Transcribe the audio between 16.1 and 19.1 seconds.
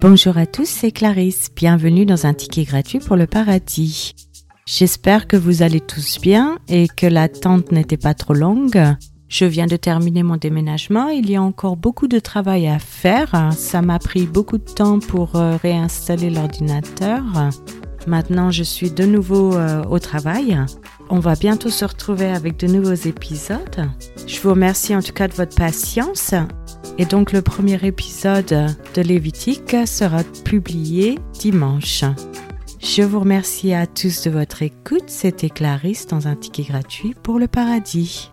l'ordinateur. Maintenant, je suis de